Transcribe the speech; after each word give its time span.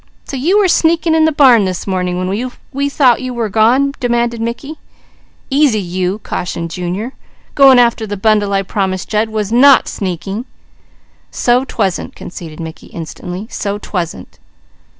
"So 0.25 0.35
you 0.35 0.57
were 0.57 0.67
sneaking 0.67 1.13
in 1.13 1.25
the 1.25 1.31
barn 1.31 1.65
this 1.65 1.85
morning, 1.85 2.17
when 2.17 2.49
we 2.73 2.89
thought 2.89 3.21
you 3.21 3.35
were 3.35 3.49
gone?" 3.49 3.93
demanded 3.99 4.41
Mickey. 4.41 4.79
"Easy 5.51 5.77
you!" 5.79 6.17
cautioned 6.23 6.71
Junior. 6.71 7.13
"Going 7.53 7.77
after 7.77 8.07
the 8.07 8.17
bundle 8.17 8.51
I 8.51 8.63
promised 8.63 9.09
Jud 9.09 9.29
was 9.29 9.51
not 9.51 9.87
sneaking" 9.87 10.45
"So 11.43 11.65
'twasn't," 11.65 12.15
conceded 12.15 12.59
Mickey, 12.59 12.87
instantly. 12.87 13.45
"So 13.51 13.77
'twasn't!" 13.77 14.39